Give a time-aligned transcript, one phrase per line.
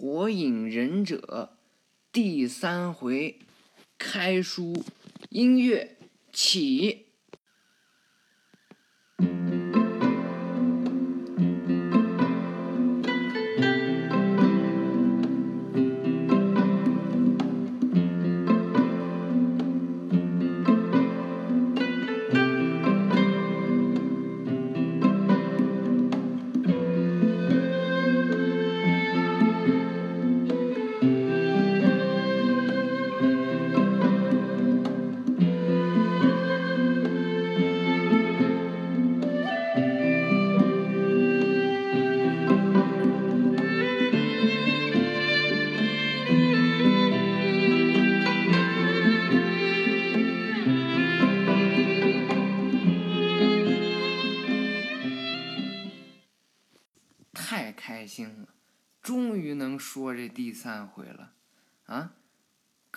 [0.00, 1.58] 火影忍者
[2.10, 3.38] 第三回
[3.98, 4.82] 开书，
[5.28, 5.98] 音乐
[6.32, 7.09] 起。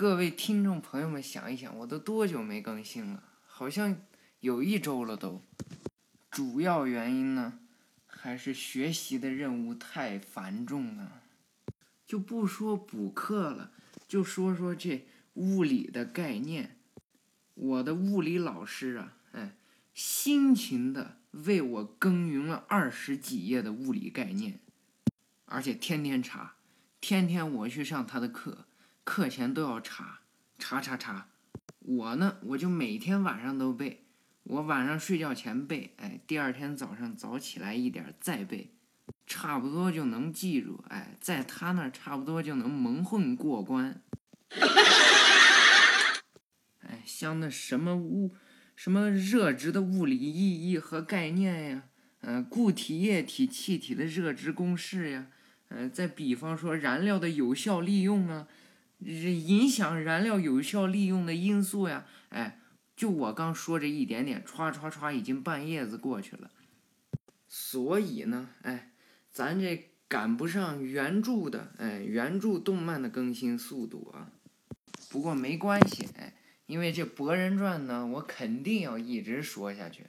[0.04, 3.24] 各位听众朋友们，想一想，我都多久没更新了？
[3.48, 4.02] 好像
[4.42, 5.42] 有一周了都。
[6.30, 7.60] 主要原因呢，
[8.06, 11.22] 还是学习的任务太繁重了。
[12.06, 13.72] 就不说补课了，
[14.06, 16.76] 就说说这物理的概念。
[17.54, 19.56] 我的物理老师啊，哎，
[19.94, 24.60] 辛勤的为我耕耘了二十几页的物理概念，
[25.46, 26.56] 而且天天查，
[27.00, 28.66] 天天我去上他的课，
[29.04, 30.22] 课前都要查，
[30.58, 31.28] 查查查。
[31.80, 34.06] 我呢，我就每天晚上都背，
[34.44, 38.72] 我晚上睡觉前背，哎，第二天早上早起来一点再背，
[39.28, 44.02] 差不多就能记住，哎，在他那儿差不多就能蒙混过关。
[46.80, 48.34] 哎，像那什么物，
[48.76, 51.84] 什么热值的物理意义和概念呀，
[52.22, 55.28] 嗯、固体、液体、气体的热值公式呀，
[55.68, 58.48] 嗯、再比方说燃料的有效利用啊，
[59.06, 62.60] 影响燃料有效利用的因素呀，哎，
[62.96, 66.52] 就我刚说这一点点，歘歘歘，已经半夜子过去了。
[67.48, 68.92] 所以呢，哎，
[69.32, 74.32] 咱这赶不上原著的，哎，原著动漫的更新速度啊。
[75.10, 76.36] 不过没关系，哎。
[76.66, 80.08] 因为这《博人传》呢，我肯定要一直说下去，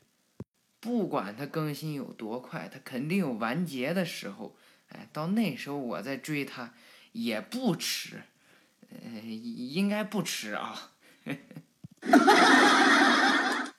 [0.79, 4.57] 不管它更新有多快，它肯定有完结的时候。
[4.89, 6.73] 哎，到那时候我再追它
[7.11, 8.23] 也不迟，
[9.03, 10.93] 呃，应该不迟啊。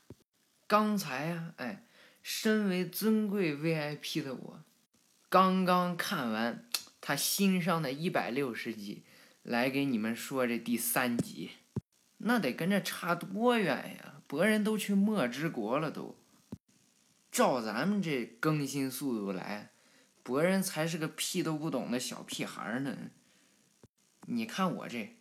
[0.67, 1.85] 刚才呀、哎，
[2.23, 4.63] 身为尊贵 VIP 的我，
[5.29, 6.65] 刚刚看完
[6.99, 9.03] 他新上的一百六十集，
[9.43, 11.51] 来给你们说这第三集。
[12.17, 14.15] 那得跟这差多远呀！
[14.25, 16.17] 博人都去墨之国了都，
[17.31, 19.69] 照咱们这更新速度来，
[20.23, 22.97] 博人才是个屁都不懂的小屁孩呢。
[24.27, 25.15] 你看我这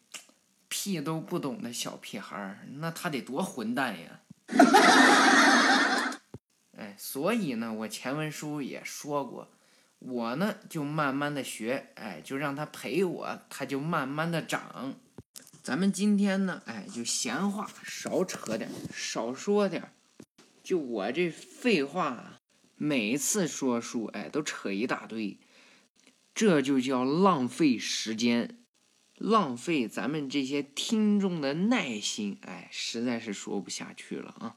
[0.69, 4.21] 屁都不懂的小屁孩儿，那他得多混蛋呀！
[6.77, 9.53] 哎，所以呢，我前文书也说过，
[9.99, 14.95] 我呢就慢慢的学，哎，就让他陪我，他就慢慢的长。
[15.63, 19.93] 咱们今天呢，哎，就闲话少扯点，少说点。
[20.63, 22.41] 就我这废话，
[22.77, 25.39] 每次说书，哎，都扯一大堆，
[26.35, 28.59] 这就叫浪费时间，
[29.17, 34.57] 浪费咱们这些听众的耐心，哎，实在是说不下去了啊。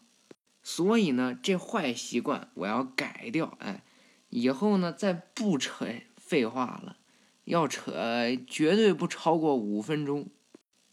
[0.64, 3.84] 所以呢，这坏习惯我要改掉，哎，
[4.30, 6.98] 以后呢再不扯废话了，
[7.46, 7.94] 要扯
[8.48, 10.30] 绝对不超过五分钟。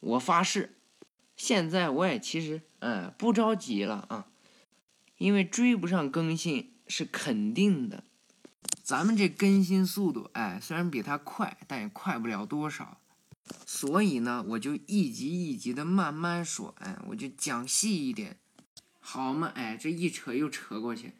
[0.01, 0.77] 我发誓，
[1.37, 4.27] 现在我也其实，嗯，不着急了啊，
[5.19, 8.05] 因为追不上更新是肯定的。
[8.83, 13.01] 咱们这更新速度，哎，虽然比他快，但也快不了多少。
[13.67, 18.39] 所以呢，我就一集一集的慢慢说，哎，我就讲细一点，
[19.01, 19.53] 好嘛？
[19.55, 21.13] 哎，这一扯又扯过去，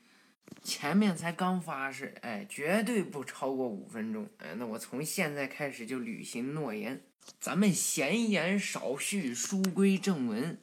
[0.63, 7.05] 前面才刚发誓，哎，绝对不超过五分钟，哎，那我从现在开始就履行诺言。
[7.41, 10.61] 咱们闲言少叙，书归正文。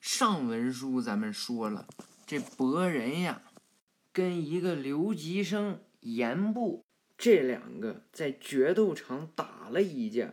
[0.00, 1.86] 上文书咱们说了，
[2.26, 3.42] 这博人呀，
[4.12, 6.84] 跟一个留级生严部
[7.18, 10.32] 这两个在决斗场打了一架。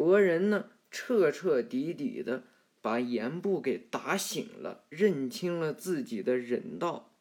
[0.00, 2.44] 博人呢，彻彻底底的
[2.80, 7.12] 把严部给打醒了，认清了自己的人道。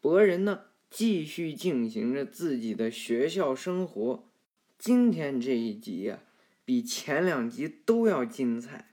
[0.00, 4.28] 博人呢，继续进行着自己的学校生活。
[4.76, 6.18] 今天这一集呀、
[6.64, 8.90] 比前两集都要精彩，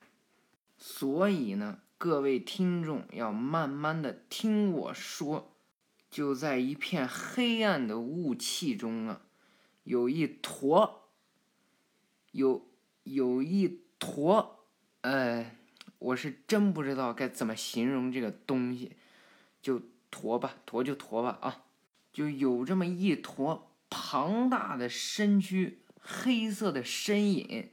[0.77, 5.55] 所以呢，各位听众要慢慢的听我说。
[6.11, 9.25] 就在一片黑暗的雾气中啊，
[9.85, 11.09] 有一坨
[12.31, 12.66] 有
[13.13, 14.65] 有一坨，
[15.01, 15.51] 呃，
[15.99, 18.97] 我是真不知道该怎么形容这个东西，
[19.61, 19.81] 就
[20.11, 21.63] 坨吧，坨就坨吧啊，
[22.11, 27.69] 就有这么一坨庞大的身躯，黑色的身影，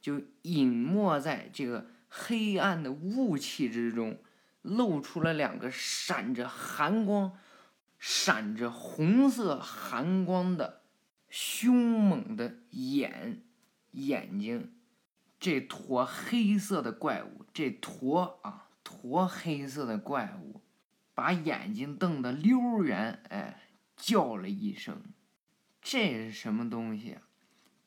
[0.00, 4.18] 就隐没在这个黑暗的雾气之中，
[4.62, 7.38] 露出了两个闪着寒光。
[8.06, 10.82] 闪着红色寒光的
[11.30, 13.40] 凶猛的眼
[13.92, 14.73] 眼睛，
[15.44, 20.62] 这坨黑色的怪物，这坨啊坨黑色的怪物，
[21.12, 25.02] 把眼睛瞪得溜圆，哎，叫了一声
[25.82, 27.18] ：“这是什么东西？”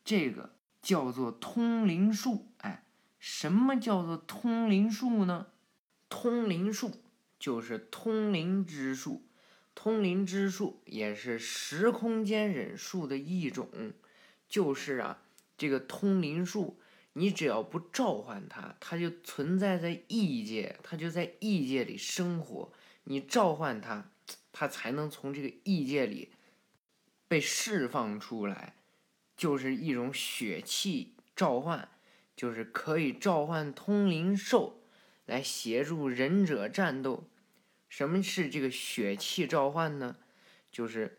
[0.05, 2.83] 这个叫做通灵术，哎，
[3.17, 5.47] 什么叫做通灵术呢？
[6.09, 7.01] 通灵术
[7.39, 9.23] 就是通灵之术。
[9.73, 13.67] 通灵之术也是时空间忍术的一种，
[14.47, 15.23] 就是啊，
[15.57, 16.79] 这个通灵术，
[17.17, 22.71] 你只要不召唤它，它就存在在异界，它就在异界里生活。
[23.05, 24.11] 你召唤它，
[24.51, 26.29] 它才能从这个异界里
[27.27, 28.75] 被释放出来，
[29.35, 31.89] 就是一种血气召唤，
[32.35, 34.83] 就是可以召唤通灵兽
[35.25, 37.27] 来协助忍者战斗。
[37.89, 40.17] 什么是这个血气召唤呢？
[40.71, 41.17] 就是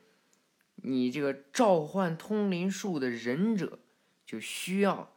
[0.76, 3.80] 你这个召唤通灵术的忍者，
[4.24, 5.16] 就需要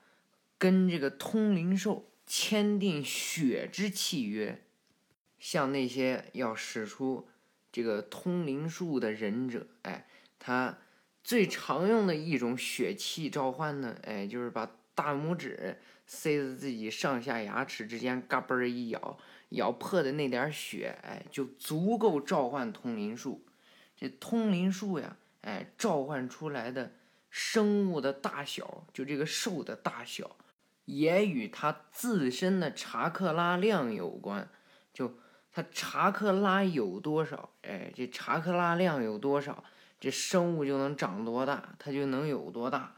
[0.62, 4.63] 跟这个通灵兽签订血之契约。
[5.40, 7.28] 像那些要使出
[7.72, 10.78] 这个通灵术的忍者，哎，他
[11.24, 19.18] 最常用的一种血气召唤呢，哎，就是把大拇指塞在自己上下牙齿之间，嘎嘣儿一咬。
[19.50, 23.44] 咬破的那点血，哎，就足够召唤通灵术。
[23.98, 26.94] 这通灵术呀，哎，召唤出来的
[27.31, 30.38] 生物的大小，就这个兽的大小，
[30.92, 34.50] 也与它自身的查克拉量有关。
[34.94, 35.18] 就
[35.54, 39.64] 它查克拉有多少，哎，这查克拉量有多少，
[40.00, 42.98] 这生物就能长多大，它就能有多大。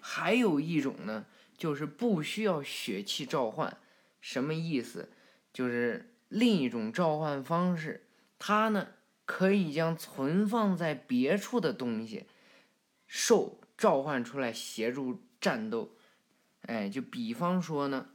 [0.00, 3.76] 还有一种呢，就是不需要血气召唤，
[4.20, 5.10] 什么意思？
[5.52, 8.06] 就是另一种召唤方式，
[8.38, 8.88] 它呢
[9.24, 12.26] 可以将存放在别处的东西
[13.06, 15.96] 兽召唤出来协助战斗。
[16.70, 18.06] 哎，就比方说呢，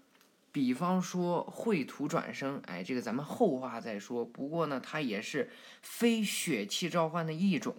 [0.54, 4.24] 比方说绘图转生，哎，这个咱们后话再说。
[4.24, 5.50] 不过呢，它也是
[5.81, 7.75] 非血气召唤的一种。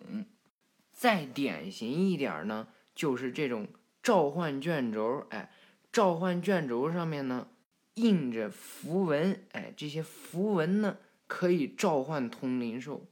[0.92, 3.68] 再典型一点呢，就是这种
[4.02, 5.50] 召唤卷轴，哎，
[5.90, 7.48] 召唤卷轴上面呢。
[7.94, 13.06] 印着符文，哎，这些符文呢可以召唤通灵兽，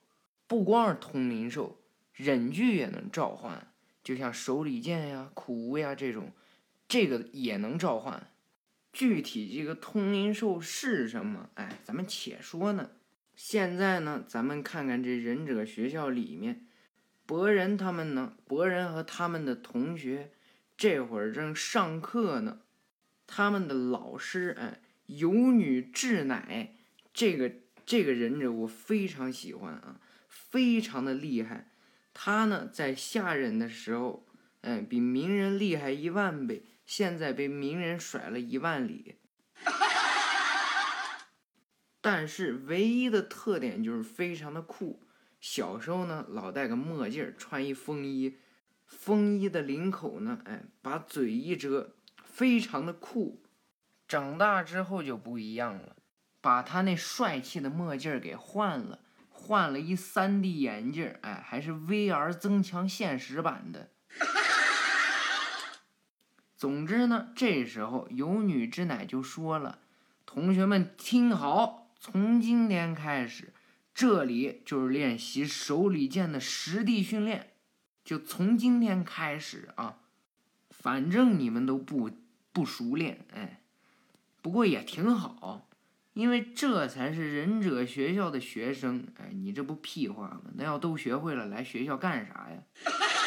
[0.46, 1.78] 不光是通灵兽，
[2.12, 3.66] 忍具也能召唤，
[4.02, 6.30] 就像手里剑呀、苦无呀这种，
[6.88, 8.30] 这个也能召唤。
[8.92, 11.50] 具体这个通灵兽是什么？
[11.54, 12.90] 哎，咱们且说呢。
[13.34, 16.64] 现在呢，咱们看看这忍者学校里面，
[17.26, 20.30] 博人他们呢，博人和他们的同学
[20.76, 22.60] 这会儿正上课呢。
[23.26, 26.76] 他们的老师，哎，有女智乃，
[27.12, 27.50] 这个
[27.84, 31.70] 这个忍者我非常喜欢啊，非常的厉害。
[32.12, 34.24] 他呢，在下忍的时候，
[34.60, 36.62] 哎，比鸣人厉害一万倍。
[36.84, 39.16] 现在被名人甩了一万里，
[42.00, 45.02] 但是唯一的特点就是非常的酷。
[45.40, 48.38] 小时候呢，老戴个墨镜，穿一风衣，
[48.86, 51.94] 风衣的领口呢，哎，把嘴一遮。
[52.22, 53.44] 非常的酷，
[54.08, 55.96] 长大之后就不一样了，
[56.40, 63.90] 把他那帅气的墨镜给换了，换了一 3D 眼镜，哎，还是 VR 增强现实版的。
[66.64, 69.80] 总之呢，这时候有女之奶就说了
[70.24, 73.52] ：“同学们听好，从今天开始，
[73.94, 77.50] 这里就是练习手里剑的实地训练，
[78.02, 79.98] 就从今天开始啊，
[80.70, 82.10] 反正你们都不。”
[82.50, 83.60] 不熟练，哎，
[84.40, 85.68] 不过也挺好，
[86.14, 90.44] 因为这才是忍者学校的学生，哎，你这不屁话吗？
[90.54, 92.62] 那要都学会了，来学校干啥呀？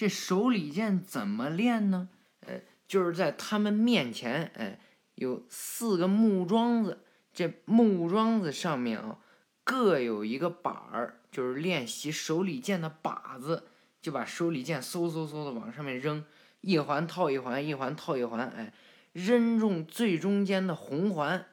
[0.00, 2.08] 这手里剑怎么练呢？
[2.46, 4.80] 呃，就是在他们面前，哎，
[5.16, 7.00] 有四个木桩子，
[7.34, 9.18] 这木桩子上面啊，
[9.62, 13.64] 各有一个把儿，就是练习手里剑的靶子，
[14.00, 16.24] 就把手里剑嗖嗖嗖的往上面扔。
[16.62, 18.72] 一环套一环，一环套一环，哎，
[19.12, 21.44] 扔中最中间的红环，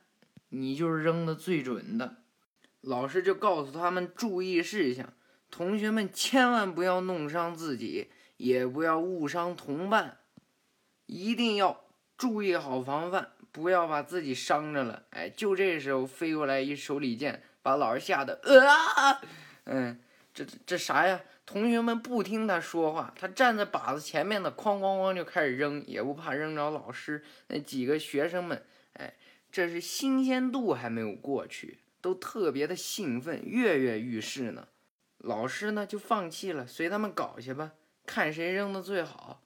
[0.47, 2.15] 你就是扔的最准的。
[2.79, 5.11] 老师就告诉他们注意事项，
[5.51, 10.19] 同学们千万不要弄伤自己，也不要误伤同伴。
[11.05, 11.85] 一定要
[12.17, 15.03] 注意好防范，不要把自己伤着了。
[15.11, 19.21] 哎，就这时候飞过来一手里剑，把老师吓得啊！
[19.65, 19.99] 嗯，
[20.33, 21.21] 这这啥呀？
[21.45, 27.23] 同学们不听他说话，他站在靶子前面的，哐哐哐就开始扔，也不怕扔着老师。
[27.47, 28.61] 那几个学生们，
[28.95, 29.13] 哎，
[29.49, 34.67] 这是新鲜度还没有过去，都特别的兴奋，跃跃欲试呢。
[35.19, 37.71] 老师呢就放弃了，随他们搞去吧，
[38.07, 39.43] 看谁扔的最好。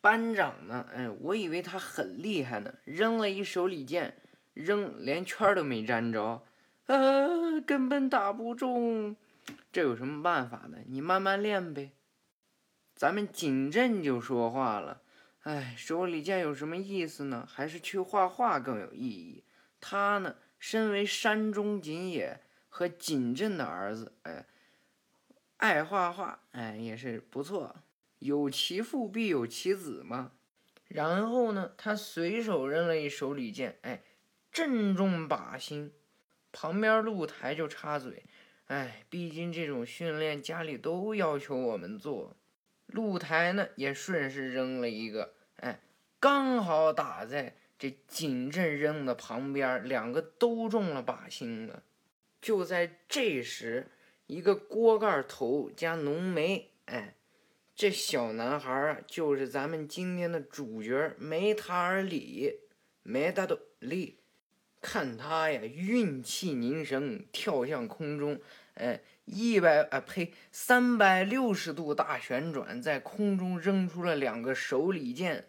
[0.00, 4.16] 班长呢，哎，我以为他很厉害呢，扔了一手里剑，
[4.54, 6.44] 扔连圈都没沾着，
[6.86, 6.96] 啊，
[7.66, 9.16] 根本打不中。
[9.72, 10.78] 这有什么办法呢？
[10.86, 11.90] 你慢慢练呗。
[12.94, 15.02] 咱们景镇就说话了，
[15.42, 17.46] 哎，手里剑有什么意思呢？
[17.50, 19.42] 还是去画画更有意义。
[19.80, 24.46] 他呢，身为山中景野和景镇的儿子，哎，
[25.56, 27.74] 爱画画，哎，也是不错。
[28.26, 30.32] 有其父必有其子嘛。
[30.88, 34.02] 然后呢，他随手扔了一手里剑，哎，
[34.52, 35.92] 正中靶心。
[36.52, 38.24] 旁边露台就插嘴。
[38.66, 42.36] 哎，毕竟这种训练家里都要求我们做。
[42.86, 45.80] 露台呢也顺势扔了一个，哎，
[46.20, 51.82] 刚好打在这景镇扔的旁边，两个都中了靶心了。
[52.40, 53.88] 就在这时，
[54.28, 57.15] 一个锅盖头加浓眉，哎，
[57.76, 62.60] 这小男孩啊，就是咱们今天的主角梅塔尔里，
[63.02, 64.20] 梅达多里。
[64.80, 68.40] 看他呀，运气凝神，跳向空中，
[68.76, 75.48] 哎，一百啊呸，三百六十度大旋转，在空中扔出了两个手里剑。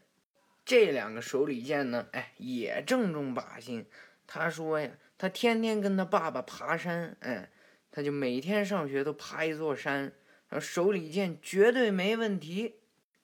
[0.65, 3.85] 这两个手里剑呢，哎，也正中靶心。
[4.25, 7.49] 他说呀，他天天跟他爸爸爬山，哎，
[7.89, 10.11] 他就每天上学都爬一座山，
[10.49, 12.75] 然后手里剑绝对没问题。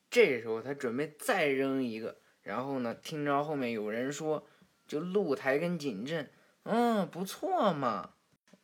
[0.10, 4.48] 这时候他准备再扔一个，然后呢，听着后面有人说。
[4.86, 6.30] 就露台跟锦镇，
[6.63, 8.12] 嗯，不错嘛，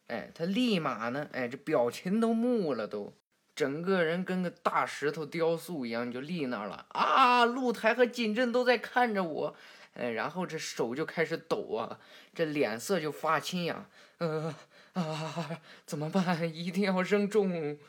[0.08, 3.14] 哎，他立马呢，哎，这表情都木了，都，
[3.56, 7.46] 整个人跟个大石头雕塑一样，就立那儿了啊！
[7.46, 9.56] 露台和锦镇都在看着我，
[9.94, 12.00] 哎，然后这手就开始抖啊，
[12.36, 14.54] 这脸色就发青呀，呃
[14.94, 16.54] 啊，怎么办？
[16.54, 17.80] 一定要扔中！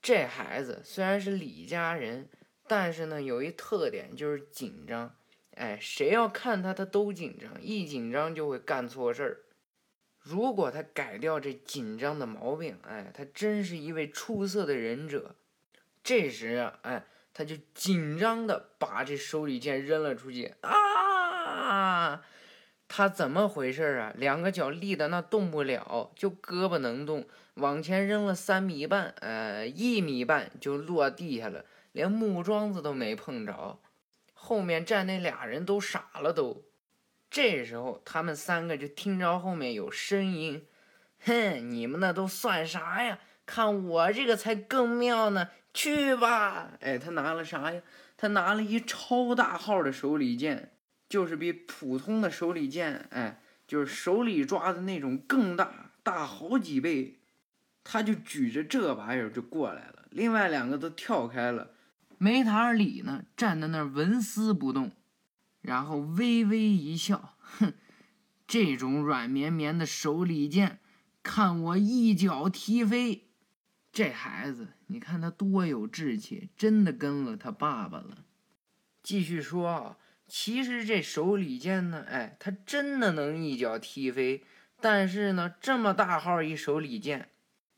[0.00, 2.28] 这孩子虽然是李家人，
[2.66, 5.14] 但是呢，有一特点就是紧张。
[5.56, 9.40] 哎，谁要看他，他都紧张，一紧张就会干错事儿。
[10.20, 15.34] 如果他改掉这紧张的毛病，哎，他真是一位出色的忍者。
[16.04, 20.54] 这时啊，哎，他就紧张的把这手里剑扔了出去。
[20.60, 20.72] 啊！
[22.88, 24.12] 他怎么回事啊？
[24.16, 33.78] 两个脚立的那动不了，就胳膊能动，往前扔了三米半，呃，一米半就落地下了，连木桩子都没碰着。
[34.32, 36.64] 后面站那俩人都傻了，都。
[37.30, 40.66] 这时候他们三个就听着后面有声音
[41.26, 43.18] ：“哼，你们那都算啥呀？
[43.44, 45.50] 看我这个才更妙呢！
[45.74, 47.82] 去吧！”哎，他拿了啥呀？
[48.16, 50.72] 他拿了一超大号的手里剑，
[51.08, 57.16] 就是比普通的手里剑，哎，就是手里抓的那种更大，大好几倍。
[57.82, 61.70] 他就举着这玩意儿就过来了，另外两个都跳开了。
[62.18, 64.92] 梅塔尔里呢，站在那儿纹丝不动，
[65.62, 67.72] 然后微微一笑，哼，
[68.46, 70.80] 这种软绵绵的手里剑，
[71.22, 73.28] 看我一脚踢飞。
[73.90, 78.24] 这孩子，你看他多有志气，真的跟了他爸爸了。
[79.02, 79.96] 继续说啊，
[80.28, 84.44] 其实这手里剑呢，哎，他真的能一脚踢飞。
[84.80, 87.30] 但是呢，这么大号一手里剑，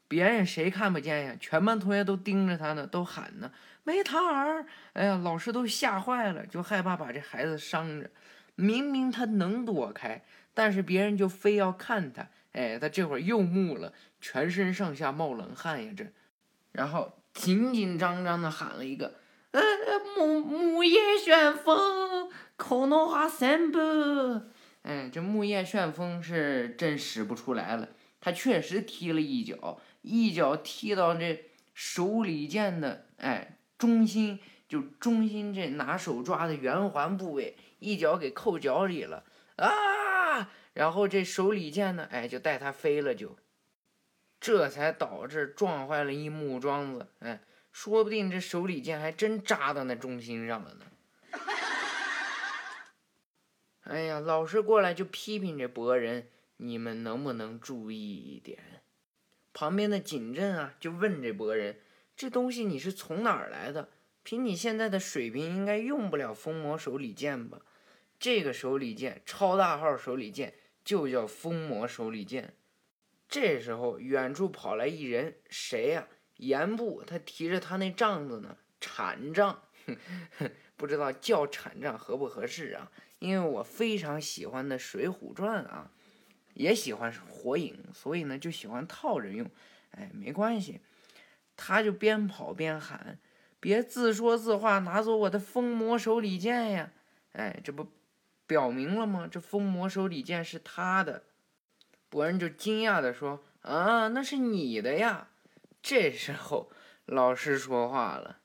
[0.06, 1.36] 别人谁看不见呀？
[1.40, 3.50] 全班同学都盯着他呢，都喊呢。
[3.84, 8.10] 梅塔尔，哎呀，老师都吓坏了，就害怕把这孩子伤着。
[8.54, 12.28] 明明他能躲开，但是别人就非要看他。
[12.52, 16.04] 哎，他这会儿又木了，全身上下冒冷汗呀，这。
[16.72, 19.14] 然后紧紧张张的喊了一个
[19.52, 19.62] ：“呃，
[20.16, 23.78] 木木叶旋风，口诺华三步。”
[24.82, 27.88] 哎，这木叶旋风是真使不出来了，
[28.20, 33.56] 他确实踢了一脚，一脚踢到这手里剑的，哎。
[33.80, 34.38] 中心
[34.68, 39.24] 就中心这拿手抓的圆环部位，一脚给扣脚里了
[39.56, 40.50] 啊！
[40.74, 43.38] 然后这手里剑呢，哎，就带他飞了，就
[44.38, 47.40] 这才导致撞坏了一木桩子，哎，
[47.72, 50.86] 说不定这手里剑还真扎到那中心上了呢。
[53.82, 58.82] 哎呀，老师过来就批评这博人，你们能不能注意一点？
[59.52, 61.80] 旁边的景镇啊，就问这博人。
[62.16, 63.88] 这东西你是从哪儿来的？
[64.22, 67.62] 凭你现在的水平，应该用不了封魔手里剑吧？
[68.18, 72.54] 这个手里剑，超大号手里剑，就叫封魔手里剑。
[73.28, 76.06] 这时候，远处跑来一人，谁呀？
[76.40, 79.62] 严部，他提着他那杖子呢，铲杖，
[80.76, 82.90] 不知道叫铲杖合不合适啊？
[83.18, 85.90] 因为我非常喜欢的《水浒传》啊，
[86.54, 89.48] 也喜欢火影，所以呢就喜欢套着用。
[89.90, 90.80] 哎，没关系，
[91.56, 93.18] 他就边跑边喊
[93.60, 96.92] ：“别自说自话，拿走我的风魔手里剑呀！”
[97.32, 97.86] 哎，这不
[98.46, 99.28] 表明了吗？
[99.30, 101.24] 这风魔手里剑是他的。
[102.08, 105.28] 博人就惊讶的说：“啊，那是你的呀！”
[105.82, 106.70] 这时候
[107.06, 108.38] 老师说话了：“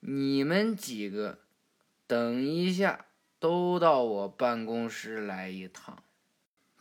[0.00, 1.40] 你们几个，
[2.06, 3.06] 等一下，
[3.38, 6.02] 都到我办公室来一趟。”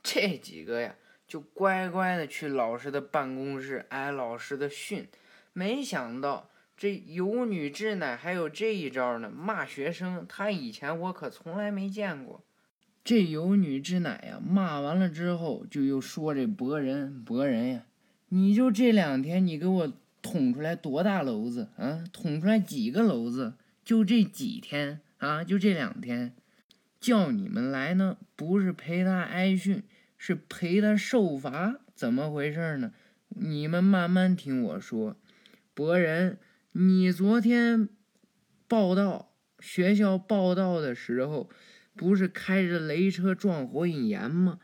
[0.04, 0.96] 这几个呀，
[1.28, 5.08] 就乖乖的去老师的办公室挨老师的训。
[5.52, 10.26] 没想到这有女之奶还有这一招呢，骂学生。
[10.30, 12.44] 他以前我可从来没见过。
[13.04, 17.86] 这有女之奶呀，骂完了之后，就又说这博人，博人呀，
[18.36, 22.04] 你就这两天，你给我捅出来多大篓子啊？
[22.12, 23.54] 捅出来几个篓子？
[23.86, 25.42] 就这几天啊？
[25.42, 26.36] 就这两天，
[27.00, 29.84] 叫你们来呢，不是陪他挨训，
[30.18, 32.92] 是陪他受罚，怎么回事呢？
[33.30, 35.16] 你们慢慢听我说，
[35.74, 36.38] 博人，
[36.74, 37.88] 你昨天
[38.68, 41.50] 报道学校报道的时候。
[41.98, 44.60] 不是开着雷车撞火影岩吗？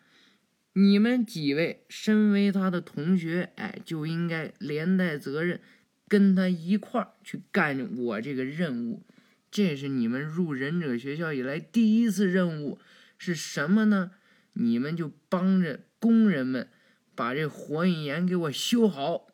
[0.74, 5.60] 你们几位身为他的同学，哎，就应该连带责任，
[6.08, 9.04] 跟他一块儿去干我这个任务。
[9.50, 12.80] 这是你们入忍者学校以来第一次任务，
[13.18, 14.12] 是什么呢？
[14.54, 16.70] 你们就帮着工人们
[17.16, 19.28] 把这火影岩给我修好。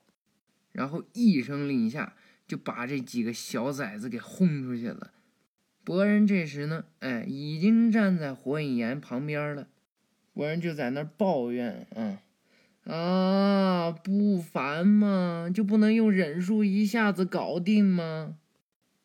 [0.72, 2.16] 然后一声令下，
[2.48, 5.12] 就把这几个小崽子给轰出去了。
[5.84, 9.68] 博人这时呢，哎，已经站在火影岩旁边了。
[10.38, 12.20] 国人就在那抱怨：“嗯，
[12.86, 15.50] 啊，不烦吗？
[15.52, 18.36] 就不能用忍术一下子搞定吗？”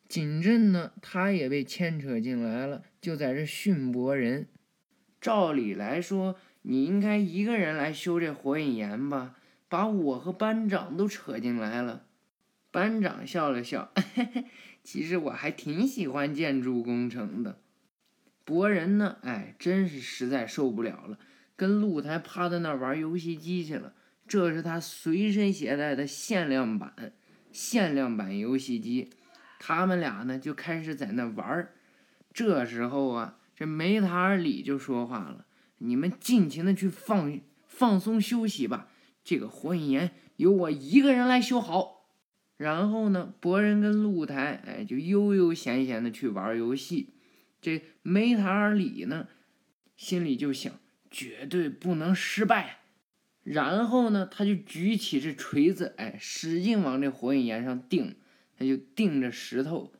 [0.07, 4.45] 景镇呢，他也被牵扯进来了，就在这训博人。
[5.19, 9.35] 照理来说，你应该一个人来修这火影岩吧？
[9.67, 12.03] 把我和班长都扯进来了。
[12.69, 13.91] 班长笑了笑。
[14.13, 14.45] 嘿 嘿
[14.83, 17.57] 其实我还挺喜欢建筑工程的，
[18.45, 21.17] 博人呢，哎，真是实在受不了了，
[21.55, 23.93] 跟露台趴在那儿玩游戏机去了。
[24.27, 27.13] 这是他随身携带的限量版，
[27.51, 29.09] 限量版游戏机。
[29.59, 31.73] 他们俩呢就开始在那玩儿。
[32.33, 35.45] 这时候啊，这梅塔尔里就说话了
[35.79, 38.89] ：“你们尽情的去放放松休息吧，
[39.23, 42.09] 这个火影岩由我一个人来修好。”
[42.57, 47.09] 然后呢，博人跟露台，哎，就悠悠闲闲的去玩游戏。
[47.63, 49.29] 这梅塔尔里呢，
[49.95, 50.73] 心里就想，
[51.09, 52.79] 绝对不能失败。
[53.41, 58.17] 然后呢，他就举起这锤子，哎，使劲往这火影岩上钉，
[58.57, 59.93] 他就钉着石头。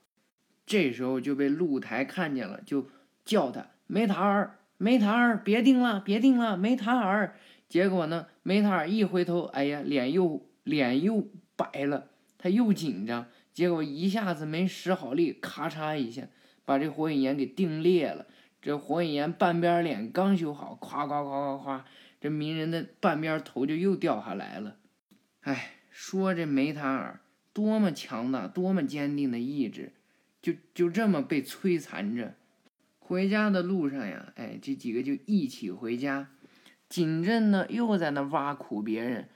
[0.66, 2.90] 这时候就被露台看见了，就
[3.24, 7.38] 叫他梅塔尔，梅塔尔，别钉了，别钉了，梅塔尔。
[7.70, 12.10] 结果呢，梅塔尔一回头，哎呀，脸又脸又白了。
[12.38, 16.28] 他又紧张，结果一下子没使好力，咔嚓一下
[16.66, 18.26] 把这火影岩给定裂了。
[18.62, 21.82] 这火影岩半边脸刚修好，咵咵咵咵咵，
[22.22, 24.78] 这鸣人的半边头就又掉下来了。
[25.42, 27.20] 哎，说这梅塔尔
[27.52, 29.92] 多么强大，多么坚定的意志，
[30.42, 32.36] 就就这么被摧残着。
[33.00, 36.30] 回家的路上呀，哎，这几个就一起回家。
[36.88, 39.28] 景镇呢，又在那挖苦别人。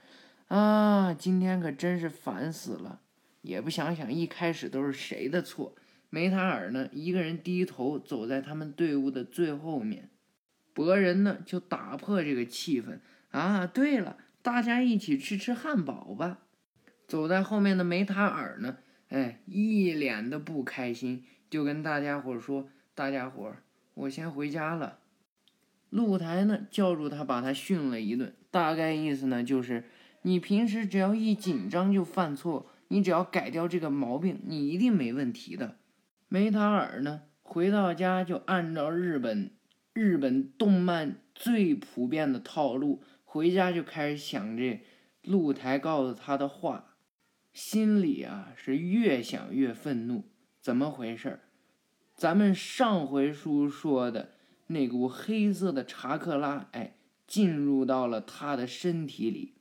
[0.46, 3.02] 啊，今天可真是烦死了！
[3.42, 5.74] 也不想想一开始都是谁的错。
[6.10, 10.10] 梅塔尔呢，一个人低头走在他们队伍的最后面。
[10.72, 13.00] 博人呢，就打破这个气氛。
[13.30, 16.38] 啊，对了，大家一起去吃汉堡吧。
[17.06, 23.54] 走在后面的梅塔尔呢，哎，一脸的不开心，就跟大家伙说：“大家伙，
[23.94, 25.00] 我先回家了。”
[25.90, 29.84] 露台呢，叫住他，把他训了一顿，大概意思呢，就是。
[30.22, 35.76] 你平时只要一紧张就犯错，你只要改掉这个毛病，你一定没问题的。
[36.30, 39.50] 梅塔尔呢，回到家就按照日本
[39.94, 44.84] 日本动漫最普遍的套路，回家就开始想这
[45.22, 46.96] 露台告诉他的话，
[47.54, 50.24] 心里啊是越想越愤怒。
[50.60, 51.40] 怎么回事？
[52.14, 54.32] 咱们上回书说的
[54.66, 59.54] 那股黑色的查克拉，哎，进入到了他的身体里。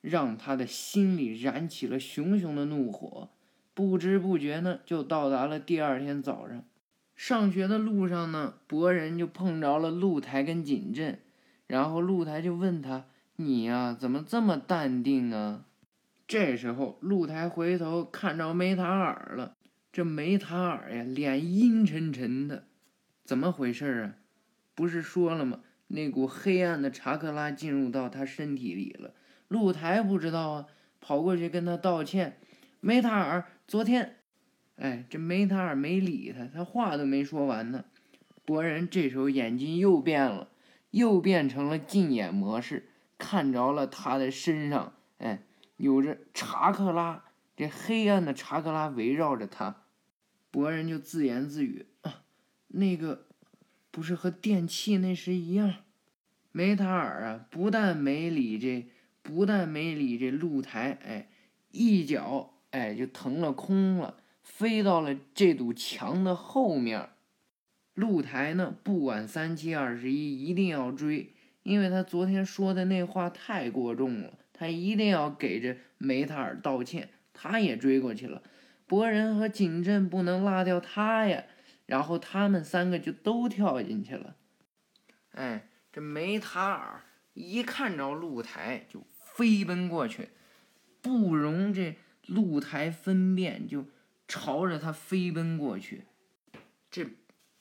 [0.00, 3.30] 让他的心里燃起了熊熊的怒火，
[3.74, 6.64] 不知不觉呢，就到达了第二天早上。
[7.16, 11.18] 上学的路上呢，博人就碰着了露台跟景镇，
[11.66, 13.06] 然后露台就问他
[13.36, 15.64] ：“你呀，怎么这么淡定啊？”
[16.26, 19.54] 这时候，露台回头看着梅塔尔了。
[19.92, 22.64] 这梅塔尔呀，脸阴沉沉的，
[23.24, 24.14] 怎么回事啊？
[24.74, 25.60] 不是说了吗？
[25.88, 29.14] 那股黑暗的查克拉进入到他身体里了。
[29.48, 30.66] 露台不知道啊，
[31.00, 32.38] 跑过去跟他道歉。
[32.86, 34.16] 梅塔尔，昨天，
[34.76, 37.86] 哎，这梅塔尔没理他，他话都没说完呢。
[38.44, 40.50] 博人这时候眼睛又变了，
[40.90, 45.44] 又变成了近眼模式，看着了他的身上，哎，
[45.78, 47.24] 有着查克拉，
[47.56, 49.84] 这黑暗的查克拉围绕着他。
[50.50, 52.24] 博人就自言自语：“啊，
[52.68, 53.28] 那个，
[53.90, 55.72] 不是和电器那时一样？”
[56.52, 58.86] 梅塔尔啊，不但没理这，
[59.22, 61.30] 不但没理这露台，哎，
[61.70, 67.10] 一脚哎就腾了空了，飞到了这堵墙的后面。
[67.94, 71.32] 露台呢，不管三七二十一，一定要追，
[71.62, 77.10] 因为他昨天说的那话太过重了，他一定要给这梅塔尔道歉。
[77.32, 78.42] 他也追过去了。
[78.88, 81.44] 博人和景镇不能落掉他呀，
[81.86, 84.34] 然后他们三个就都跳进去了。
[85.30, 87.02] 哎，这梅塔尔
[87.34, 90.30] 一看着露台就飞奔过去，
[91.00, 91.94] 不容这
[92.26, 93.84] 露台分辨，就
[94.26, 96.04] 朝着他飞奔过去。
[96.90, 97.06] 这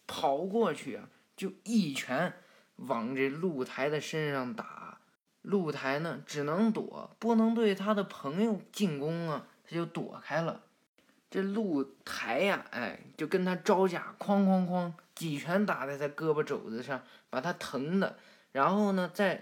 [0.07, 2.33] 跑过去啊，就一拳
[2.75, 4.99] 往这露台的身上打。
[5.41, 10.61] 露台呢，只能躲，不能对他的朋友进攻啊，他就躲开了。
[11.29, 18.17] 这露台呀，哎，就跟他招架，哐哐哐，几拳打在他胳膊肘子上，把他疼的。
[18.53, 19.41] 然后呢，再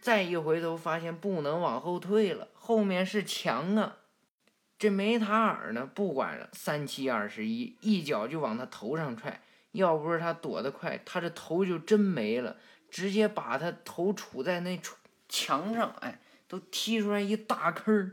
[0.00, 3.98] 再一回头，发现不能往后退了，后面是墙啊。
[4.82, 9.40] 这梅塔尔呢，不管三七二十一，一脚就往他头上踹。
[9.70, 12.56] 要不是他躲得快，他这头就真没了，
[12.90, 14.76] 直接把他头杵在那
[15.28, 16.18] 墙上，哎，
[16.48, 18.10] 都踢出来一大坑儿。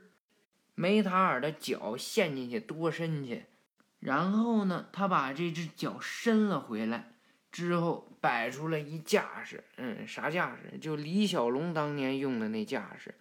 [0.76, 3.46] 梅塔尔的脚陷进去多深去？
[4.00, 7.14] 然后呢，他把这只脚伸了回来，
[7.52, 10.78] 之后摆出了一架势，嗯，啥架势？
[10.78, 13.16] 就李小龙当年用的那架势，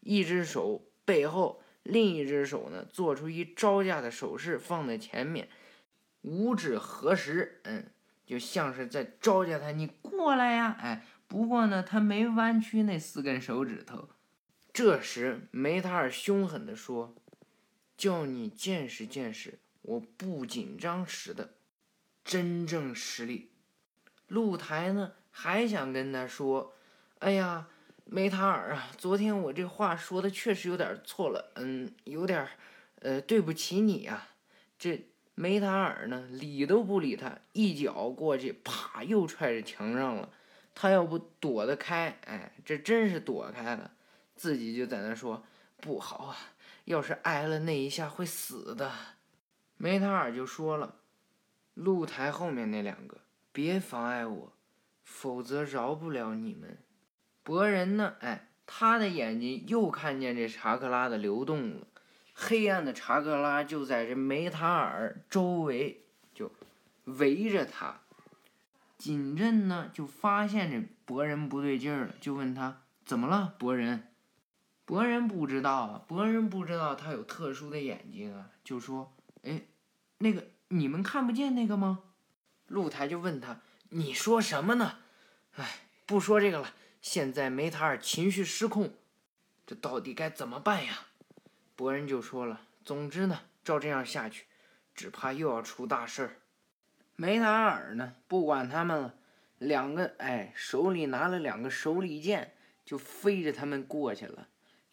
[0.00, 5.48] 一只手背后，另一只手呢，做出一招架的手势，放在前面，
[6.22, 7.86] 五指合十，嗯，
[8.24, 14.08] 就像是在招架他，你过来呀，哎，不过呢，他没弯曲那四根手指头。
[14.72, 17.16] 这时，梅塔尔凶狠地说
[17.98, 21.54] ：“叫你见识见识我不紧张时的
[22.24, 23.50] 真正实力。”
[24.28, 26.74] 露台呢，还想跟他说
[27.18, 27.68] ：“哎呀，
[28.12, 32.44] 梅塔尔啊，昨天我这话说的确实有点错了，嗯，有点，
[32.96, 34.30] 呃，对不起你啊。”
[34.76, 40.28] 这梅塔尔呢，理都不理他，一脚过去，啪，又踹着墙上了。
[40.74, 43.92] 他要不躲得开，哎，这真是躲开了。
[44.34, 45.44] 自己就在那说
[45.80, 46.36] 不好啊，
[46.86, 48.90] 要是挨了那一下会死的。
[49.76, 50.96] 梅塔尔就说了
[51.74, 53.18] ：“露台后面那两个，
[53.52, 54.52] 别妨碍我，
[55.04, 56.76] 否则饶不了你们。”
[57.42, 58.14] 博人呢？
[58.20, 61.86] 哎，他的眼睛又看见这查克拉的流动了，
[62.34, 66.52] 黑暗的查克拉就在这梅塔尔周围就
[67.04, 68.00] 围着他。
[68.98, 74.06] 景镇呢就发现这博人不对劲儿了，就问他怎么了，博人。
[74.84, 79.62] 博人不知道啊，博人不知道他有特殊的眼睛啊，就说：“哎，
[80.18, 82.00] 那个你们看不见那个吗？”
[82.68, 84.98] 露台就问他：“你说什么呢？”
[85.56, 86.74] 哎，不说这个了。
[87.00, 88.92] 现在梅塔尔情绪失控，
[89.66, 91.06] 这到底该怎么办呀？
[91.74, 94.44] 博人就说了：“总之呢，照这样下去，
[94.94, 96.36] 只怕又要出大事儿。”
[97.16, 99.14] 梅塔尔呢，不管他们了，
[99.58, 104.48] 两个哎，手里拿了两个手里剑，就飞着他们过去了。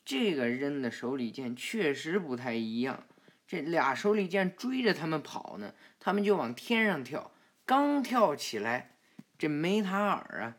[0.05, 3.05] 这个扔的手里剑确实不太一样，
[3.45, 7.31] 这俩手里剑追着他们跑呢，他们就往天上跳。
[7.65, 8.95] 刚跳起来，
[9.37, 10.55] 这梅塔尔啊，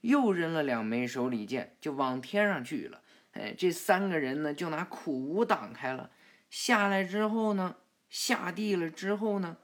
[0.00, 3.02] 又扔了两枚手里剑，就往天上去了。
[3.32, 6.10] 哎，这三个人呢，就拿苦无挡开了。
[6.48, 7.76] 下来之后呢，
[8.08, 9.56] 下地了之后呢，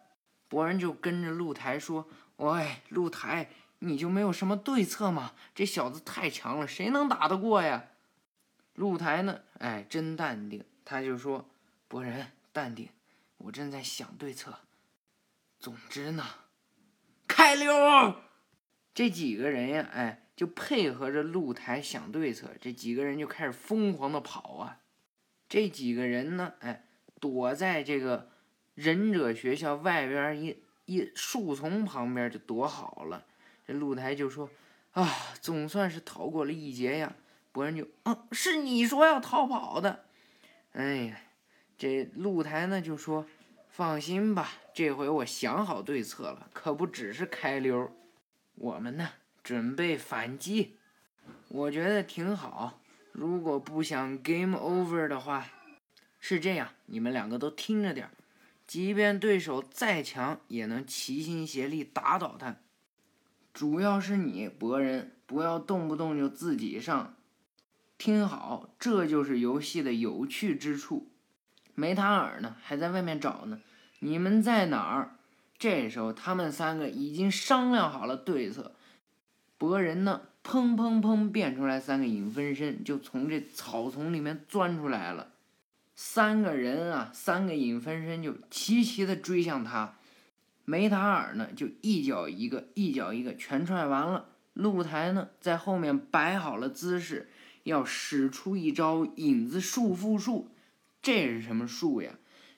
[0.48, 3.48] 博人就跟着露台说：“喂，露台，
[3.80, 5.32] 你就没有什么对策吗？
[5.54, 7.86] 这小子太强了，谁能打得过呀？”
[8.74, 9.40] 露台呢？
[9.58, 10.64] 哎，真淡定。
[10.84, 11.48] 他就说
[11.88, 12.90] ：“博人，淡定，
[13.38, 14.60] 我正在想对策。
[15.58, 16.24] 总之呢，
[17.26, 18.14] 开溜！”
[18.94, 22.50] 这几个人呀，哎，就配合着露台想对策。
[22.60, 24.80] 这几个人就开始疯狂的跑啊。
[25.48, 26.84] 这几个人呢，哎，
[27.18, 28.30] 躲在这个
[28.74, 33.24] 忍者学校外边一一树丛旁边就躲好了。
[33.66, 34.48] 这露台就说
[34.92, 35.08] ：“啊，
[35.40, 37.16] 总算是逃过了一劫呀。”
[37.50, 40.04] 博人就：“啊，是你说要逃跑的。”
[40.72, 41.20] 哎呀，
[41.78, 43.26] 这露台呢就说
[43.70, 47.90] ：“放心吧，这回我想好对策了，可不只是开溜。
[48.56, 49.10] 我们呢，
[49.46, 50.74] 准备反击。
[51.46, 52.80] 我觉得挺好。
[53.12, 55.46] 如果不想 game over 的话，
[56.18, 58.10] 是这样，你们两个都听着点儿。
[58.66, 62.56] 即便对手再强，也能齐心协力打倒他。
[63.54, 67.14] 主要是你博人，不要动不动就自己上。”
[67.96, 71.12] 听好，这就是游戏的有趣之处。
[71.76, 73.60] 梅塔尔呢，还在外面找呢。
[74.00, 75.16] 你们在哪儿？
[75.56, 78.72] 这时候，他们三个已经商量好了对策。
[79.58, 85.28] 博人呢，砰砰砰变出来三个影分身，就从这草丛里面钻出来了。
[85.94, 89.94] 三个人啊，三个影分身就齐齐的追向他。
[90.64, 94.26] 梅塔尔呢，就一脚一个，一脚一个，全踹完了。
[94.52, 97.28] 露台呢，在后面摆好了姿势。
[97.64, 100.48] 要使出一招影子束缚术，
[101.02, 102.12] 这是什么术呀？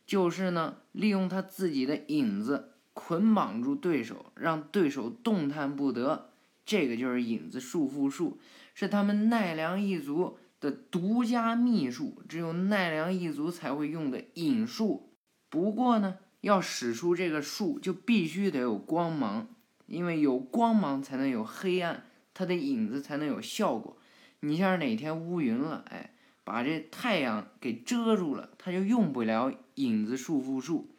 [0.06, 6.27] 就是呢，利用他自己的影子捆绑住对手，让对手动弹不得。
[6.68, 8.38] 这个就是影子束缚术，
[8.74, 15.14] 是他们奈良一族的独家秘术，只有奈良一族才会用的影术。
[15.48, 19.48] 不过呢，要使出这个术，就必须得有光芒，
[19.86, 22.04] 因为有光芒才能有黑暗，
[22.34, 23.96] 它的影子才能有效果。
[24.40, 26.12] 你像是哪天乌云了，哎，
[26.44, 30.90] 把这太阳给遮住了，它就用不了影子束缚术，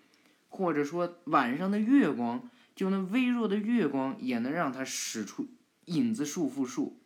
[0.47, 5.47] 或者说晚上的月光，就那微弱的月光也能让它使出
[5.89, 6.97] 影子束缚术。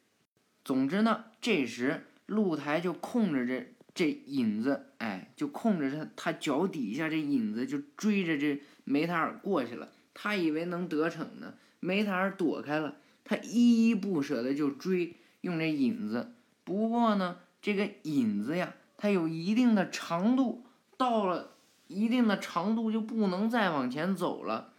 [0.64, 9.90] 总之呢，这时露台就控制着这影子，哎，就控制着他脚底下这影子就追着这梅塔尔过去了。
[10.14, 15.16] 他以为能得逞呢，梅塔尔躲开了，他依依不舍的就追。
[15.42, 16.32] 用这引子，
[16.64, 20.64] 不过呢，这个引子呀，它有一定的长度，
[20.96, 24.72] 到了一定的长度就不能再往前走了，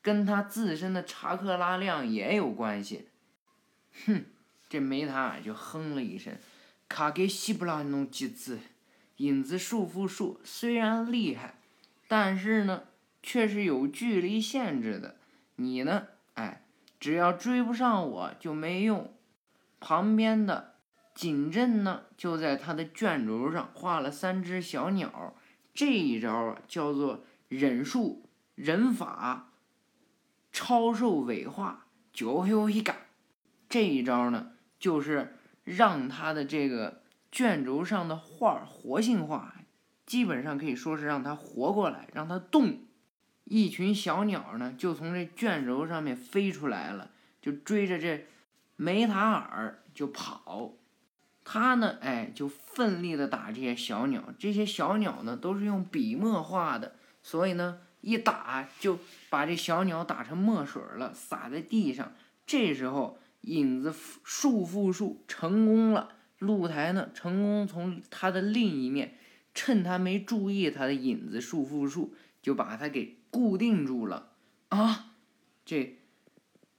[0.00, 3.08] 跟他自身的查克拉量也有关系。
[4.04, 4.24] 哼，
[4.68, 6.36] 这梅塔就哼了一声，
[6.88, 8.58] 卡给西布拉弄几次，
[9.16, 11.58] 影子束缚术虽然厉害，
[12.06, 12.82] 但是呢，
[13.22, 15.16] 却是有距离限制的。
[15.56, 16.62] 你呢，哎，
[17.00, 19.12] 只要追不上我就没用。
[19.80, 20.74] 旁边的
[21.14, 25.34] 锦镇呢，就在他的卷轴上画了三只小鸟。
[25.74, 29.52] 这一招啊，叫做忍术忍法
[30.50, 32.96] 超兽尾化九黑一嘎。
[33.68, 39.54] 这一招呢，就是让他的这个卷轴上的画活性化，
[40.04, 42.80] 基本上可以说是让它活过来，让它动。
[43.44, 48.26] 一群小鸟呢，就从这卷轴上面飞出来了，就追着这。
[48.78, 50.74] 梅塔尔就跑，
[51.42, 54.22] 他呢，哎，就奋力的打这些小鸟。
[54.38, 58.98] 这些小鸟呢，都是用笔墨画的，所以呢，一打就
[59.30, 62.12] 把这小鸟打成墨水了，洒在地上。
[62.46, 66.10] 这时候，影子束缚术成功了。
[66.38, 69.16] 露台呢，成功从他的另一面，
[69.54, 74.32] 趁他没注意他的影子束缚术，就把他给固定住了。
[74.68, 75.14] 啊，
[75.64, 75.96] 这。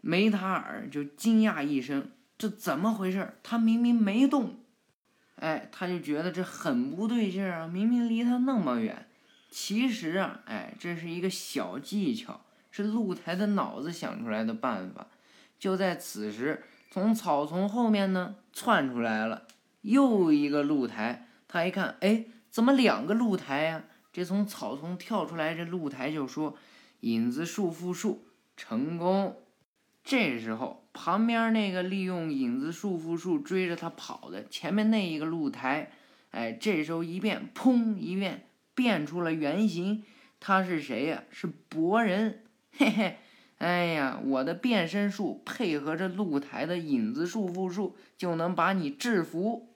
[0.01, 3.33] 梅塔尔就惊讶一声：“这怎么回事？
[3.41, 4.59] 他明明没动。”
[5.37, 7.67] 哎，他就觉得这很不对劲儿啊！
[7.67, 9.07] 明明离他那么远。
[9.49, 15.07] 其实啊，哎，这是一个小技巧，是露台的脑子想出来的办法。
[15.59, 19.47] 就在此时，从草丛后面呢窜出来了
[19.81, 21.27] 又一个露台。
[21.47, 23.83] 他一看，哎，怎么两个露台呀？
[24.11, 26.57] 这从草丛跳出来这露台就说
[27.01, 29.37] ：“影子束缚术成功。”
[30.03, 35.91] 这时候，旁边那个利用影子束缚术追着他跑的前面那一个露台，
[36.31, 40.03] 哎，这时候一变，砰一变，变出了原形。
[40.39, 41.23] 他是谁呀？
[41.29, 42.43] 是博人。
[42.71, 43.17] 嘿嘿，
[43.57, 49.73] 哎呀，我的变身术配合着露台的影子束缚术，就能把你制服。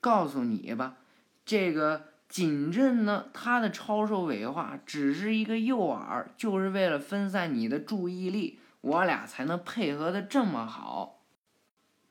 [0.00, 0.98] 告诉你吧，
[1.44, 8.60] 这个锦镇呢，他的超兽尾化只是一个诱饵，就是为了分散你的注意力。
[8.82, 11.24] 我俩才能配合的这么好。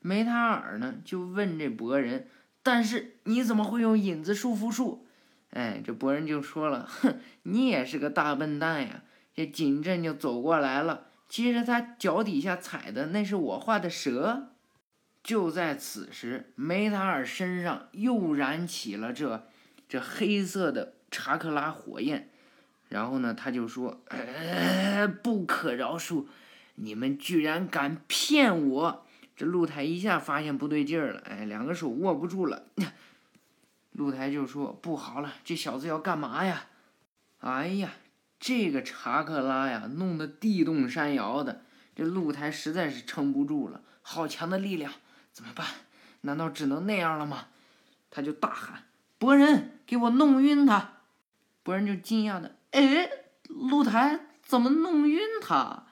[0.00, 2.28] 梅塔尔呢，就问这博人
[2.62, 5.06] ：“但是你怎么会用影子束缚术？”
[5.52, 9.02] 哎，这博人就说了：“哼，你也是个大笨蛋呀！”
[9.34, 14.50] 这锦镇就走过来了，其实他脚底下踩的那是我画的蛇。
[15.22, 19.48] 就在此时，梅塔尔身上又燃起了这
[19.88, 22.30] 这黑色的查克拉火焰。
[22.88, 26.26] 然后呢，他就说：“呃，不可饶恕！
[26.76, 32.66] 你们居然敢骗我！”这露台一下发现不对劲儿了，哎，两个手握不住了。
[33.90, 36.66] 露台就说：“不好了，这小子要干嘛呀？”
[37.40, 37.90] 哎呀，
[38.38, 41.62] 这个查克拉呀，弄得地动山摇的，
[41.94, 43.80] 这露台实在是撑不住了。
[44.02, 44.92] 好强的力量，
[45.32, 45.66] 怎么办？
[46.22, 47.46] 难道只能那样了吗？
[48.10, 48.84] 他就大喊
[49.18, 50.92] ：“博人，给我弄晕他！”
[51.62, 53.08] 博人就惊讶的：“哎，
[53.48, 55.86] 露台怎么弄晕他？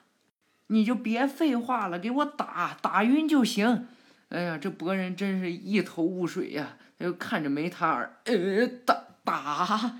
[0.67, 3.87] 你就别废话了，给我打打晕就行。”
[4.29, 6.77] 哎呀，这博人真是一头雾水呀！
[6.97, 9.99] 他就看着梅塔尔，呃，打打。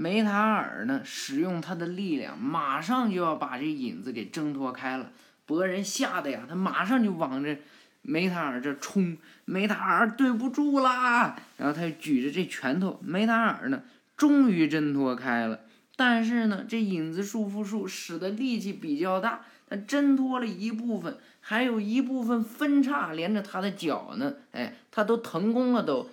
[0.00, 5.10] 梅塔尔呢，使用他的力量，马上就要把这影子给挣脱开了。
[5.44, 7.60] 博人吓得呀，他马上就往这
[8.02, 9.16] 梅塔尔这冲。
[9.44, 13.00] 梅塔尔对不住啦，然后他就举着这拳头。
[13.02, 13.82] 梅塔尔呢，
[14.16, 15.62] 终于挣脱开了。
[15.96, 24.32] 但是呢，这影子束缚术使得力气比较大，他挣脱了一部分，还有一部分分叉连着他的脚呢。
[24.52, 26.08] 哎，他都腾空了都。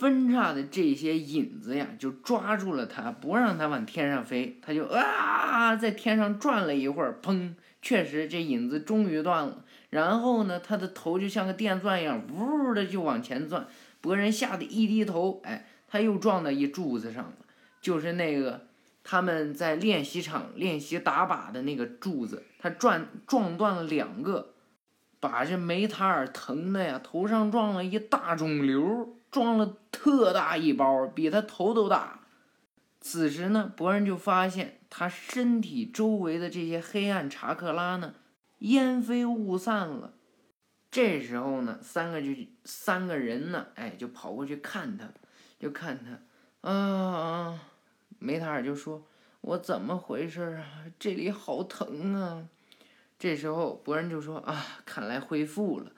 [0.00, 4.58] 分叉的这些影子呀，就抓住了他，不让他往天上飞。
[4.62, 9.62] 他就啊，在天上转了一会儿，砰，确实这影子终于断了。
[9.90, 13.66] 然后呢，他的头就像个电钻一样，呜的就往前钻。
[14.00, 17.34] 博人吓得一低头，哎，他又撞到一柱子上了，
[17.82, 18.68] 就是那个
[19.04, 24.54] 他们在练习场练习打靶的那个柱子，他转撞断了两个，
[25.20, 29.18] 把这梅塔尔疼的呀，头上撞了一大肿瘤。
[29.30, 32.20] 装了特大一包，比他头都大。
[33.00, 38.14] 此时呢，博人就发现他身体周围的这些黑暗查克拉呢，
[38.58, 40.12] 烟飞雾散了。
[40.90, 42.28] 这时候呢，三个就
[42.64, 45.08] 三个人呢，哎，就跑过去看他，
[45.58, 47.60] 就看他，啊，
[48.18, 49.06] 梅塔尔就说
[49.40, 50.64] ：“我怎么回事啊？
[50.98, 52.48] 这里好疼啊！”
[53.18, 55.92] 这时候博人就说：“啊，看来恢复了。”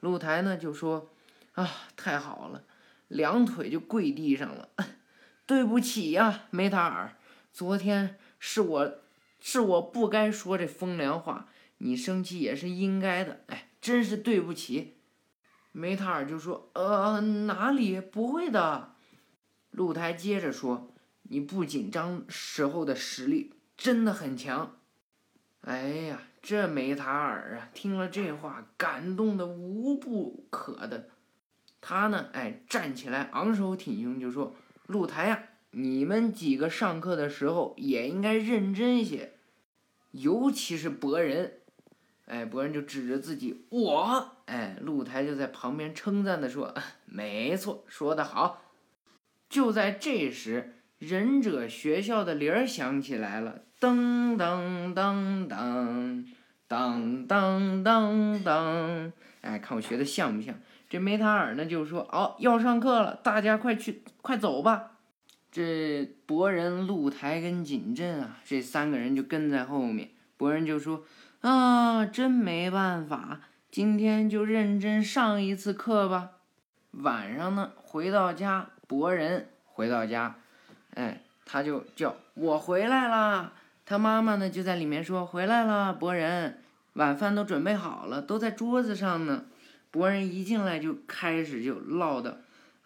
[0.00, 1.08] 露台呢就说
[1.54, 2.64] ：“啊，太好了。”
[3.12, 4.70] 两腿就跪地上了，
[5.46, 7.16] 对不起呀，梅塔尔，
[7.52, 8.94] 昨天是我，
[9.38, 11.48] 是我不该说这风凉话，
[11.78, 14.96] 你生气也是应该的，哎，真是对不起。
[15.72, 18.94] 梅塔尔就说：“呃，哪里不会的。”
[19.70, 20.94] 露台接着说
[21.30, 24.78] ：“你不紧张时候的实力真的很强。”
[25.62, 31.08] 哎呀，这梅塔尔啊，听了这话，感动的无不可的。
[31.82, 34.54] 他呢，哎，站起来，昂首挺胸，就说
[34.86, 35.42] ：“露台呀，
[35.72, 39.32] 你们几个上课的时候也应该认真些，
[40.12, 41.58] 尤其是博人。”
[42.26, 46.72] 哎，博人就指着自己，我，哎，露台就在旁边称赞的说
[47.04, 48.62] ：“没错，说得好。”
[49.50, 56.24] 就在这时，忍者学校的铃儿响起来了，噔噔噔噔，
[56.68, 60.54] 噔噔噔噔，哎，看我学的像不像？
[60.92, 64.90] 这梅塔尔呢就说：“哦，要上课了，大家快去，快走吧。”
[65.50, 70.10] 这博人、露台跟锦镇啊，这三个人就跟在后面。
[70.36, 71.02] 博人就说
[71.40, 76.32] ：“啊，真没办法，今天就认真上一次课吧。”
[77.00, 80.34] 晚上呢，回到家，博人回到家，
[80.92, 83.54] 哎，他就叫我回来啦。
[83.86, 86.58] 他妈妈呢就在里面说：“回来了，博人，
[86.92, 89.46] 晚饭都准备好了，都在桌子上呢。”
[89.92, 92.34] 博人一进来就开始就唠叨：“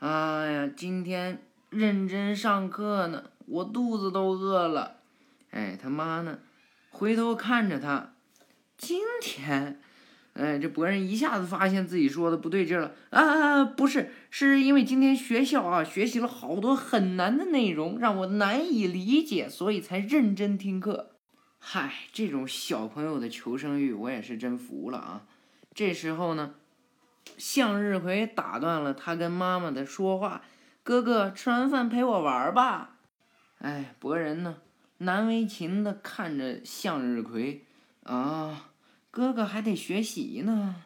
[0.00, 1.40] 哎呀，今天
[1.70, 4.96] 认真上课呢，我肚子都饿了。”
[5.52, 6.40] 哎，他妈呢，
[6.90, 8.12] 回头看着他，
[8.76, 9.80] 今天，
[10.32, 12.92] 哎，这博人一下子发现自己说的不对劲了。
[13.10, 21.12] 啊，不是，是因为今天学校啊学习了好多很难的内容，让我难以理解，所以才认真听课。
[21.60, 25.22] 嗨，这种小朋友的求生欲，我也是真服了啊。
[25.72, 26.54] 这时候呢。
[27.38, 30.42] 向日葵打断了他跟妈妈的说话
[30.82, 32.96] ：“哥哥，吃完饭陪我玩吧。”
[33.58, 34.58] 哎，博人呢，
[34.98, 37.64] 难为情的看着向日葵
[38.04, 38.70] ：“啊，
[39.10, 40.82] 哥哥还得学习呢。”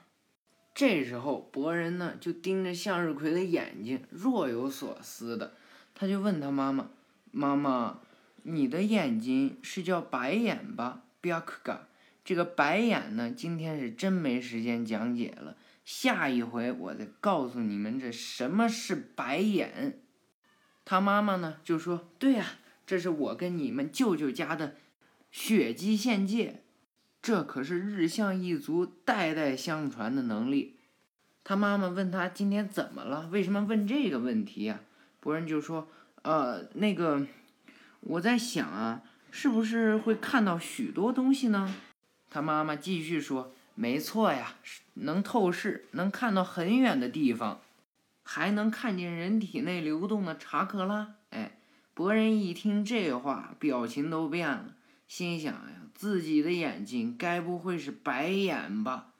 [0.72, 5.52] 这时候，博人呢就盯着向日葵的眼睛，若有所思的，
[5.94, 6.88] 他就问他妈妈
[7.32, 7.98] ：“妈妈，
[8.44, 11.86] 你的眼睛是叫白眼吧？”比克嘎，
[12.24, 15.56] 这个白眼呢，今天是真没时间讲解了。
[15.92, 20.00] 下一回我再告诉你们这什么是白眼。
[20.84, 22.46] 他妈妈呢就说：“对呀，
[22.86, 24.76] 这是我跟你们舅舅家的
[25.32, 26.62] 血姬献界，
[27.20, 30.76] 这可是日向一族代代相传的能力。”
[31.42, 33.28] 他妈妈问他今天怎么了？
[33.32, 34.82] 为什么问这个问题呀？
[35.18, 35.88] 博人就说
[36.22, 37.26] ：“呃，那个，
[37.98, 41.74] 我在想啊，是不是会看到许多东西呢？
[42.30, 44.56] 他妈妈继续说：“没错呀，
[44.92, 47.62] 能透视，能看到很远的地方，
[48.22, 51.56] 还能看见人体内流动的查克拉。”哎，
[51.94, 54.74] 博人一听这话，表情都变了，
[55.08, 59.14] 心想呀，自己的眼睛该不会是白眼吧？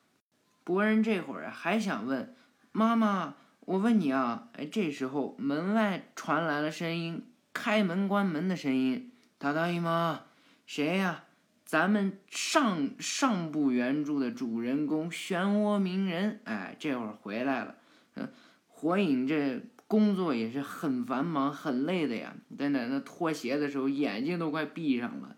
[0.62, 2.36] 博人这会儿还想问
[2.70, 7.24] 妈妈：“我问你啊。”哎，这时候门外传来了声音。
[7.54, 10.20] 开门关门的声音，大大姨妈，
[10.66, 11.24] 谁呀？
[11.70, 17.76] 咱们上上部原著的主人公漩涡鸣人，哎，这会儿回来了。
[18.16, 18.28] 嗯，
[18.66, 25.36] 火影这工作也是很繁忙、很累的呀，在那那脱鞋的时候，眼睛都快闭上了。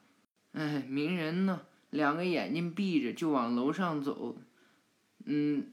[0.53, 1.61] 哎，鸣人呢，
[1.91, 4.39] 两个眼睛闭着就往楼上走。
[5.27, 5.67] 嗯，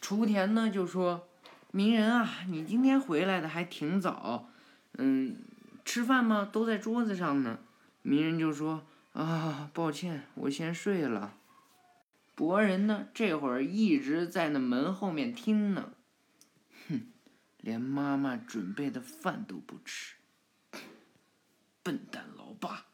[0.00, 1.26] 雏田呢就说
[1.72, 4.48] ：“鸣人啊，你今天回来的还挺早。”
[4.96, 5.38] 嗯。
[5.84, 6.48] 吃饭吗？
[6.52, 7.58] 都在桌子上呢。
[8.02, 11.34] 鸣人就说：“啊，抱歉，我先睡了。”
[12.34, 15.92] 博人呢，这会儿一直在那门后面听呢。
[16.88, 17.02] 哼，
[17.60, 20.16] 连妈妈准备的饭都不吃，
[21.84, 22.86] 笨蛋老爸。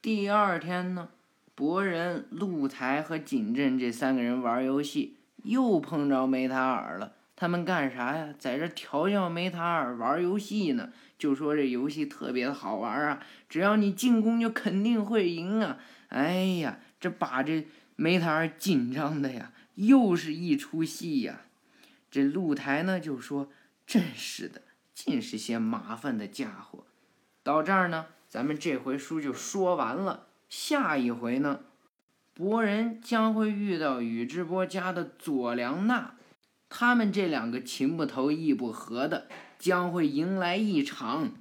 [0.00, 1.10] 第二天呢，
[1.54, 7.12] 博人、露台和景镇这三个人玩游戏，又碰着梅塔尔了。
[7.36, 8.34] 他们干啥呀？
[8.38, 10.90] 在这调教梅塔尔玩游戏呢。
[11.24, 13.18] 就说这游戏特别的好玩啊，
[13.48, 15.78] 只要你进攻就肯定会赢啊！
[16.08, 17.66] 哎呀，这把这
[17.96, 21.40] 梅塔尔紧张的呀，又是一出戏呀。
[22.10, 23.50] 这露台呢就说
[23.86, 24.60] ：“真是的，
[24.92, 26.84] 尽是些麻烦的家伙。”
[27.42, 30.26] 到这儿呢，咱们这回书就说完了。
[30.50, 31.60] 下一回呢，
[32.34, 36.16] 博人将会遇到宇智波家的佐良娜，
[36.68, 39.26] 他们这两个情不投意不合的。
[39.58, 41.32] 将会迎来一场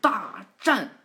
[0.00, 1.03] 大战。